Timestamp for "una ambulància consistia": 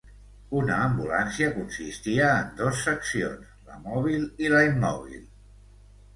0.59-2.31